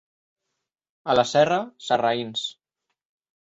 A 1.15 1.19
la 1.19 1.27
Serra, 1.33 1.61
sarraïns. 1.91 2.45